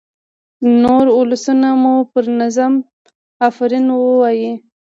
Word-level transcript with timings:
نور 0.81 1.05
ولسونه 1.17 1.69
مو 1.81 1.93
پر 2.11 2.25
نظم 2.39 2.73
آفرین 3.47 3.85
ووايي. 3.91 4.51